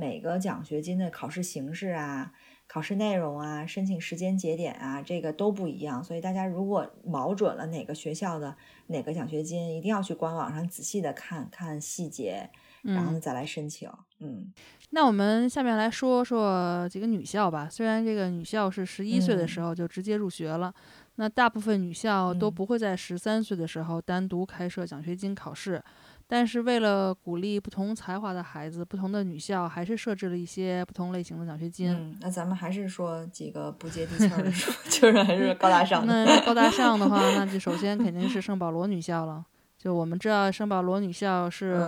[0.00, 2.32] 每个奖学金的考试形式啊、
[2.66, 6.02] 考试内容啊、申请时间节点啊，这个都不一样。
[6.02, 12.48] 所以大家如果瞄准了哪个学校的哪个奖学金，一定要去官网上仔细的看看细节，
[12.82, 13.90] 然后再来申请。
[14.20, 14.50] 嗯，
[14.90, 17.68] 那我们下面来说说几个女校吧。
[17.70, 20.72] 虽然这个女校是十一岁的时候就直接入学了，
[21.16, 25.82] 那大部分女校都不会在十三岁的时候单独开设奖学金考试。
[26.26, 31.90] 但是为了鼓励不同才华的孩子，不同的女校还是设置了一些不同类型的奖学金。
[31.90, 34.50] 嗯，那咱们还是说几个不接地气儿的，
[34.90, 36.06] 就是还是高大上。
[36.06, 39.44] 那高大上的话，那就首先肯定是 圣保罗女校了。
[39.84, 41.86] 就我们知道，圣保罗女校是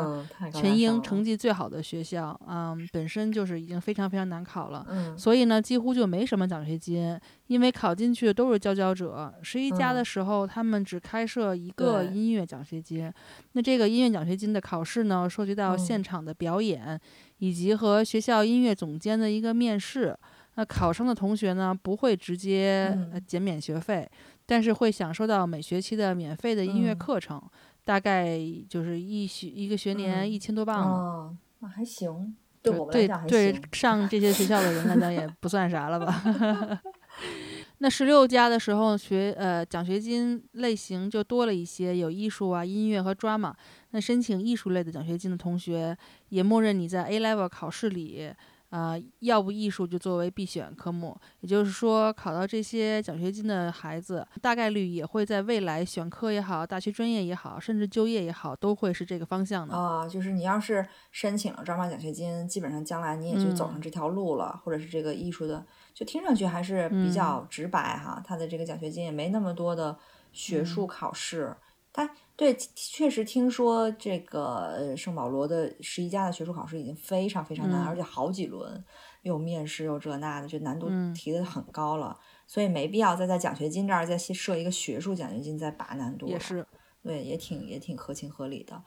[0.52, 9.32] 全英成绩最好的学校，嗯，本身就是已经非常非常难考了，嗯，所以呢，几乎就没什么奖学金，因为考进去的都是佼佼者。
[9.40, 13.10] 十一家的时候，他们只开设一个音乐奖学金，
[13.52, 17.00] 那这个音乐奖学金的考试呢，涉及到现场的表演，
[17.38, 20.14] 以及和学校音乐总监的一个面试。
[20.56, 22.94] 那考生的同学呢，不会直接
[23.26, 24.06] 减免学费，
[24.44, 27.42] 但是会享受到每学期的免费的音乐课程。
[27.86, 28.36] 大概
[28.68, 33.30] 就是一学一个学年一千多镑哦，那还行，对我们来讲还行。
[33.30, 36.82] 对上这些学校的人来讲也 不算啥了吧？
[37.78, 43.52] 那十六家的时候学呃奖学金类型就多了一些，有艺术啊、音乐和 drama。
[43.90, 45.96] 那申请艺术类的奖学金的同学，
[46.30, 48.32] 也默认你在 A level 考试里。
[48.70, 60.08] 啊，要不艺术就作为必选科目，也就是说，考到这些奖学金的孩子，大概率也会在未来选科也好，大学专业也好，甚至就业也好，都会是这个方向的啊。
[60.08, 68.22] 就是你要是申请了专八奖学金，基本上将来你也就走上这条路了，或者是这个艺术的，就听上去还是比较直白哈。
[68.26, 69.96] 他的这个奖学金也没那么多的
[70.32, 71.56] 学术考试。
[71.96, 78.84] 他对，确实听说这个圣保罗的十一家的学术考试已经非常非常难，而且好几轮
[79.22, 86.26] 又面试又这那的，就难度提的很高了，所以没必要再在奖学金这儿再设一个学术奖学金再拔难度。
[86.26, 86.66] 也是，
[87.02, 88.82] 对，也挺也挺合情合理的。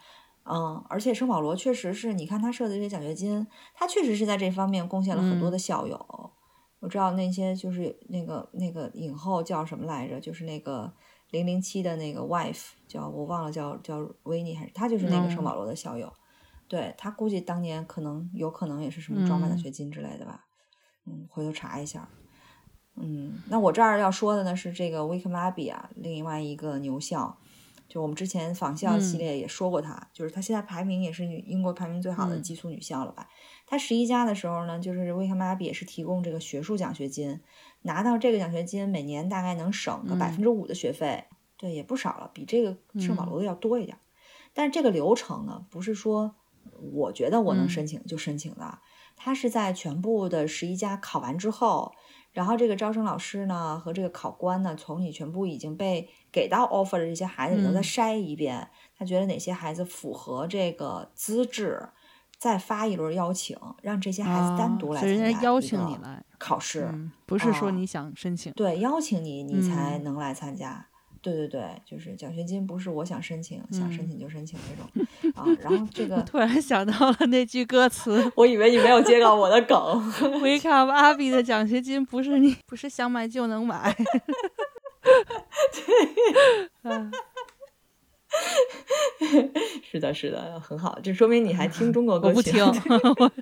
[0.45, 6.31] 嗯，而且圣保罗确实是你看他设的这些奖学金，他确实是在这方面贡献了很多的校友。
[6.81, 10.93] 我知道那些就是那个那个影后叫什么来着，就是那个。
[11.31, 16.11] 零零七的那个 wife 叫我忘了叫叫维尼还是他就是那个圣保罗的校友，
[16.67, 20.45] 对他估计当年可能有可能也是什么装满奖学金之类的吧，
[21.05, 22.09] 嗯，回头查一下，
[22.95, 27.37] 嗯，那我这儿要说的呢是这个 Wickham Abbey 啊，另外一个牛校。
[27.87, 33.27] 就我们之前仿校系列也说过，它就是它现在排名也是英国排名最好的寄宿女校了吧？
[33.65, 37.41] 它十一家的时候呢，就是威克马比也是提供这个学术奖学金，
[37.81, 41.25] 拿到这个奖学金每年大概能省个百分之五的学费，
[41.57, 43.97] 对，也不少了，比这个圣保罗的要多一点。
[44.53, 46.35] 但是这个流程呢，不是说
[46.93, 48.79] 我觉得我能申请就申请的，
[49.15, 51.93] 它是在全部的十一家考完之后。
[52.31, 61.89] 然后这个招生老师呢和这个考官呢，从你全部已经被给到 offer 的这些孩子里头再筛一遍，他觉得哪些孩子符合这个资质，
[62.39, 65.23] 再发一轮邀请，让这些孩子单独来参加。
[65.23, 66.89] 人家邀请你来考试，
[67.25, 68.53] 不是说你想申请。
[68.53, 70.87] 对，邀请你，你才能来参加。
[71.21, 75.43] 对对对，就是奖学金，不是我想申请，想申请就申请那种啊。
[75.59, 79.77] 然后这 个突然想到了那句歌词， 我以为你没有接到我的梗。
[80.39, 83.93] Wake up，阿比的奖学金不是你不是想买就能买。
[89.83, 92.59] 是的，是的，很好，这说明你还听中国歌曲。
[92.61, 92.69] 我
[93.15, 93.39] 不听，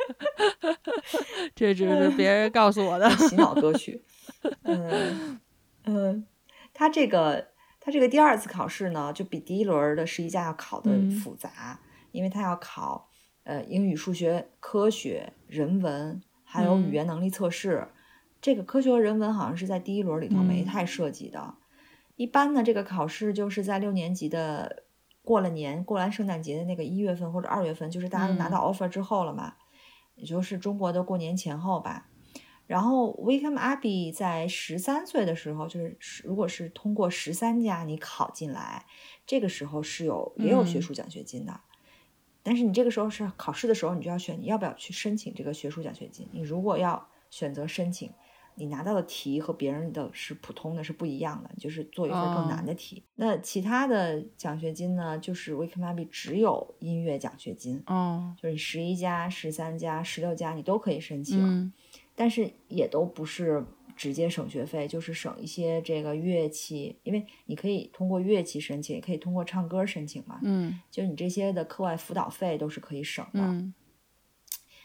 [1.55, 4.03] 这只是别人告诉我的洗脑歌曲。
[4.63, 5.39] 嗯
[5.85, 6.25] 嗯，
[6.73, 7.47] 他这个。
[7.79, 10.91] 他这个第二次考试呢，就比第一轮的十一家要考的
[11.23, 11.79] 复杂，
[12.11, 13.09] 因为他要考
[13.45, 17.87] 呃英语、数学、科学、人文，还有语言能力测试。
[18.41, 21.55] 这个科学和人文好像是在第一轮里头没太涉及的。
[22.17, 24.83] 一般呢，这个考试就是在六年级的
[25.27, 29.55] 过了年、过完圣诞节的那个一月份或者二月份，就是大家都拿到 offer 之后了嘛，
[30.15, 32.07] 也就是中国的过年前后吧。
[32.65, 38.85] 然后 Wickham Abbey 在十三岁的时候，就是如果是通过十三家你考进来，
[39.25, 41.59] 这个时候是有也有学术奖学金的。
[42.41, 46.29] 但是你这个时候是考试的时候，你就要选你要不要去申请这个学术奖学金。
[46.31, 48.09] 你如果要选择申请，
[48.57, 53.03] 你拿到的题和别人的是普通的是不一样的，就是做一份更难的题。
[53.15, 61.71] 那其他的奖学金呢，就是 Wickham Abbey 只有音乐奖学金，哦，就是十一家、十三家、十六家你都可以申请。
[62.15, 63.63] 但是也都不是
[63.95, 70.39] 直接省学费，就是省一些这个乐器，因为你可以通过乐器申请，也可以通过唱歌申请嘛。
[70.41, 73.41] 嗯，就你这些的课外辅导费都是可以省的。
[73.41, 73.71] 嗯。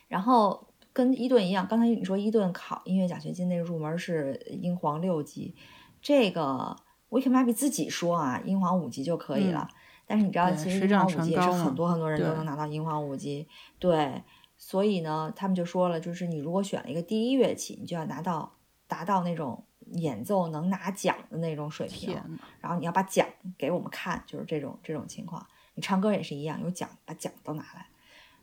[0.09, 5.55] 然后跟伊顿一样，刚才你说伊顿考音乐奖学金那个入门是英皇六级，
[6.01, 6.77] 这个
[7.11, 9.69] Wickham Abbey 自己说啊，英皇五级就可以了。
[10.07, 13.49] 但是你知道，其实英皇五级也是很多很多人都能拿到英皇五级。
[13.79, 14.23] 对。
[14.65, 18.53] 所以呢，他们就说了，就是你如果选了一个第一乐器，你就要拿到
[18.87, 19.65] 达到那种
[19.95, 22.17] 演奏能拿奖的那种水平，
[22.61, 23.27] 然后你要把奖
[23.59, 25.45] 给我们看，就是这种这种情况。
[25.75, 27.87] 你唱歌也是一样，有奖把奖都拿来。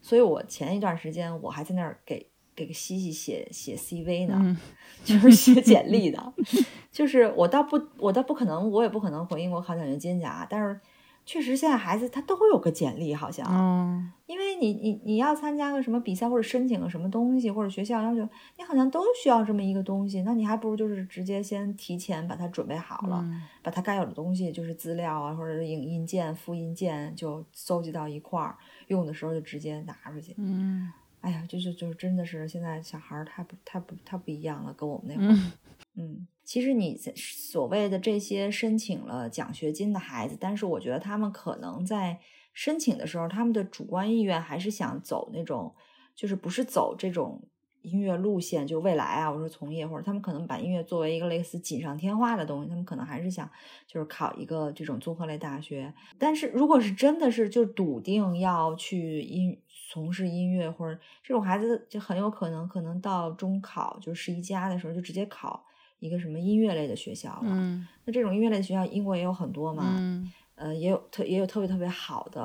[0.02, 2.29] 所以我前一段时间我还在那儿给
[2.60, 4.58] 给个西西写写 CV 呢，
[5.06, 6.34] 就是写简历的。
[6.92, 10.80] 就是我倒不我倒不可能，我也不可能回英国考奖学金去啊，但是。
[11.26, 23.24] 确实，现在孩子他都有个简历，好像，嗯，因为你你你要参加个什么比赛或者申请个什么东西，或者学校要求，你好像都需要这么一个东西，那你还不如就是直接先提前把它准备好了，
[23.62, 28.58] 把它该有的东西，就是资料啊或者影印件、复印件就搜集到一块儿，
[28.88, 30.34] 用的时候就直接拿出去。
[30.38, 30.92] 嗯，
[31.22, 35.38] 哎呀，就是就是真的是现在小孩儿太不太不太不一样了，跟我们那会儿，
[35.96, 36.28] 嗯。
[36.44, 42.20] 其实你所谓的这些申请了奖学金的孩子，但是我觉得他们可能在
[42.54, 45.76] 申请的时候，他们的主观意愿还是想走那种，
[46.16, 47.48] 就是不是走这种
[47.84, 53.48] 音乐路线，就未来啊，我说从业或者他们可能把音乐作为一个类似锦上添花的东西，他们可能还是想
[53.86, 55.94] 就是考一个这种综合类大学。
[56.18, 59.56] 但是如果是真的是就笃定要去音
[59.90, 65.66] 从事音乐或者这种孩子，就很有可能可能到中考就是十一加的时候就直接考。
[66.02, 67.50] 一个什么音乐类的学校了？
[67.50, 69.98] 嗯，那这种音乐类的学校，英国也有很多嘛。
[69.98, 72.42] 嗯，呃，也有特也有特别特别好的。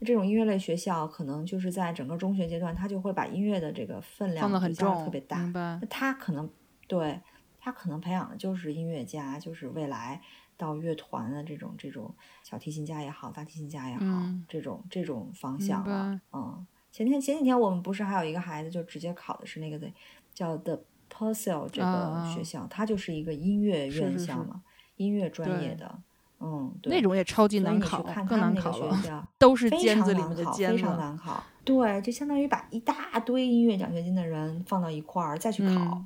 [0.00, 5.36] 那这种音乐类学校，可能就是在整个中学阶段，他就会把音乐的这个分量放很重，特别大。
[5.52, 6.48] 那他可能
[6.88, 7.20] 对
[7.60, 10.22] 他可能培养的就是音乐家，就是未来
[10.56, 16.18] 到乐团的这种这种小提琴家也好，大提琴家也好，这种这种方向了。
[16.32, 19.90] 嗯，前天前几天我们不是还有一个孩子，就直接考的是那个的
[20.32, 20.78] 叫 The。
[21.16, 24.62] p u r s e l 这个学校，它就是一个音乐院校嘛，
[24.96, 25.98] 音乐专业的，
[26.40, 31.40] 嗯，对那种也超级难考，更难考了， 都是尖子里面的尖子，非常难考。
[31.62, 36.02] 对，就相当于把一大堆音乐奖学金的人放到一块儿再去考，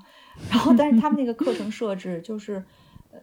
[0.51, 2.63] 然后但是他们那个 课程设置就是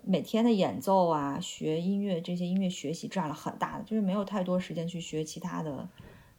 [0.03, 5.87] 每天的演奏啊，学音乐这些音乐学习占了很大的，就是没有太多时间去学其他的。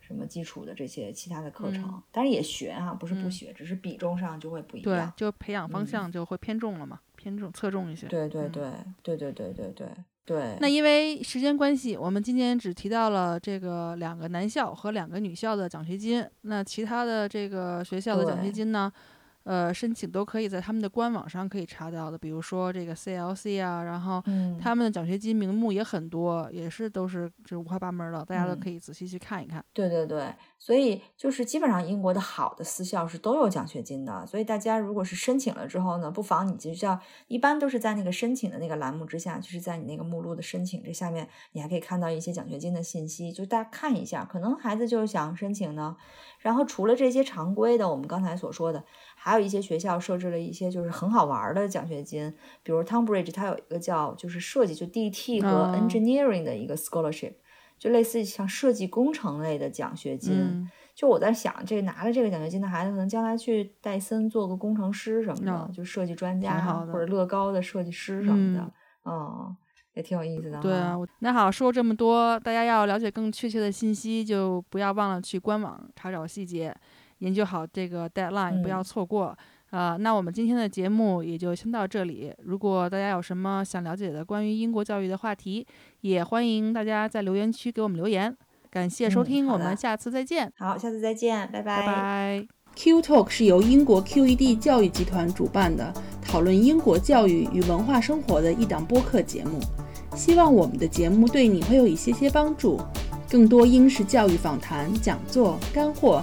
[0.07, 4.84] 什么基础的这些其他的课程，当然也学啊，不是不学，只是比重上就会不一样。
[4.84, 8.07] 对，就培养方向就会偏重了嘛，偏重侧重一些。
[8.07, 8.70] 对对对
[9.02, 9.88] 对对对对对
[10.24, 10.57] 对。
[10.61, 18.92] 那因为时间关系，我们今天只提到了这个两个男校和两个女校的奖学金，那其他的这个学校的奖学金呢？
[19.47, 24.20] 呃，申请都可以在他们的官网上可以查到的，比如说这个 CLC 啊，然后
[24.61, 29.64] 他们的奖学金名目也很多，也是都是就是五花八门的，大家都可以仔细去看一看。
[29.72, 45.97] 对对对，所以就是基本上英国的好的私校是都有奖学金的，所以大家如果是申请了之后呢，不妨你就叫，一般都是在那个申请的那个栏目之下，就是在你那个目录的申请这下面，你还可以看到一些奖学金的信息，就大家看一下，可能孩子就是想申请呢。
[46.40, 48.84] 然后除了这些常规的，我们刚才所说的。
[49.27, 57.33] 还有一些学校设置了一些就是很好玩的奖学金，比如 Tonbridge，它有一个叫就是设计就 DT 和 Engineering 的一个 scholarship，
[57.77, 60.70] 就类似像设计工程类的奖学金。
[60.95, 68.72] 就我在想，这个拿了这个奖学金的孩子，可能将来去戴森做个工程师什么的，就设计专家或者乐高的设计师什么的，
[69.05, 69.57] 嗯，
[69.95, 70.61] 也挺有意思的。
[70.61, 76.72] 对啊，那好，说这么多，大家要了解更确切的信息，就不要忘了去官网查找细节。
[77.19, 79.37] 研究好这个 deadline，不要错过
[79.71, 79.97] 啊！
[79.97, 82.33] 那我们今天的节目也就先到这里。
[82.45, 85.67] 如果大家有什么想了解的关于英国教育的话题，
[86.03, 88.37] 也欢迎大家在留言区给我们留言。
[88.71, 90.53] 感谢收听，我们下次再见。
[90.59, 91.81] 好，下次再见，拜拜。
[91.81, 92.47] 拜拜。
[92.75, 99.59] Q Talk 是由英国 QED 教育集团主办的，讨论英国教育与文化生活的一档播客节目。
[100.14, 102.79] 希望我们的节目对你会有一些些帮助。
[103.31, 106.23] 更多英式教育访谈、讲座、干货。